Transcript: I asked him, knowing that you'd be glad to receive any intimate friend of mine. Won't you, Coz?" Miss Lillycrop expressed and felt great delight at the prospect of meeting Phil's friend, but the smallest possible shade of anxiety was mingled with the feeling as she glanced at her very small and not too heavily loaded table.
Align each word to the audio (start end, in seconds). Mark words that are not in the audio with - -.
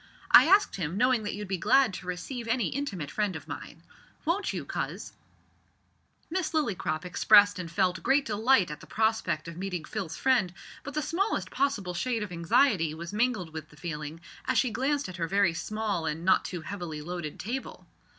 I 0.31 0.45
asked 0.47 0.77
him, 0.77 0.97
knowing 0.97 1.21
that 1.25 1.35
you'd 1.35 1.47
be 1.47 1.59
glad 1.59 1.93
to 1.93 2.07
receive 2.07 2.47
any 2.47 2.69
intimate 2.69 3.11
friend 3.11 3.35
of 3.35 3.47
mine. 3.47 3.83
Won't 4.25 4.51
you, 4.51 4.65
Coz?" 4.65 5.13
Miss 6.27 6.53
Lillycrop 6.55 7.05
expressed 7.05 7.59
and 7.59 7.69
felt 7.69 8.01
great 8.01 8.25
delight 8.25 8.71
at 8.71 8.79
the 8.79 8.87
prospect 8.87 9.47
of 9.47 9.57
meeting 9.57 9.85
Phil's 9.85 10.17
friend, 10.17 10.55
but 10.81 10.95
the 10.95 11.03
smallest 11.03 11.51
possible 11.51 11.93
shade 11.93 12.23
of 12.23 12.31
anxiety 12.31 12.95
was 12.95 13.13
mingled 13.13 13.53
with 13.53 13.69
the 13.69 13.77
feeling 13.77 14.19
as 14.45 14.57
she 14.57 14.71
glanced 14.71 15.07
at 15.07 15.17
her 15.17 15.27
very 15.27 15.53
small 15.53 16.07
and 16.07 16.25
not 16.25 16.45
too 16.45 16.61
heavily 16.61 17.03
loaded 17.03 17.39
table. 17.39 17.85